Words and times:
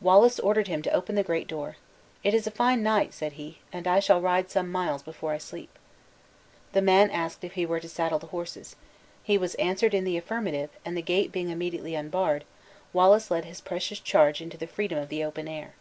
Wallace 0.00 0.40
ordered 0.40 0.68
him 0.68 0.80
to 0.80 0.90
open 0.92 1.16
the 1.16 1.22
great 1.22 1.46
door. 1.46 1.76
"It 2.24 2.32
is 2.32 2.46
a 2.46 2.50
fine 2.50 2.82
night," 2.82 3.12
said 3.12 3.32
he, 3.32 3.58
"and 3.74 3.86
I 3.86 4.00
shall 4.00 4.22
ride 4.22 4.50
some 4.50 4.72
miles 4.72 5.02
before 5.02 5.32
I 5.32 5.36
sleep." 5.36 5.68
The 6.72 6.80
man 6.80 7.10
asked 7.10 7.44
if 7.44 7.52
he 7.52 7.66
were 7.66 7.78
to 7.80 7.88
saddle 7.90 8.18
the 8.18 8.28
horses; 8.28 8.76
he 9.22 9.36
was 9.36 9.54
answered 9.56 9.92
in 9.92 10.04
the 10.04 10.16
affirmative, 10.16 10.70
and 10.86 10.96
the 10.96 11.02
gate 11.02 11.30
being 11.30 11.50
immediately 11.50 11.94
unbarred, 11.94 12.44
Wallace 12.94 13.30
led 13.30 13.44
his 13.44 13.60
precious 13.60 14.00
charge 14.00 14.40
into 14.40 14.56
the 14.56 14.66
freedom 14.66 14.96
of 14.96 15.10
the 15.10 15.22
open 15.22 15.46
air. 15.46 15.74